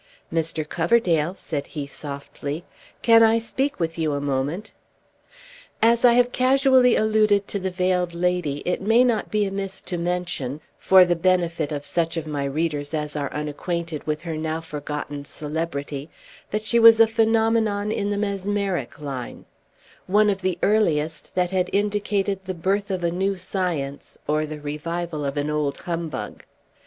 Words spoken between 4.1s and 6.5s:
a moment?" As I have